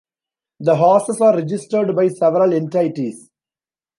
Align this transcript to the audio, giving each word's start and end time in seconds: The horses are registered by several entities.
The 0.59 0.77
horses 0.77 1.21
are 1.21 1.35
registered 1.35 1.95
by 1.95 2.07
several 2.07 2.55
entities. 2.55 3.29